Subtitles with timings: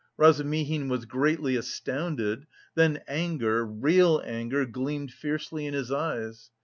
[0.17, 6.49] Razumihin was greatly astounded, then anger, real anger gleamed fiercely in his eyes.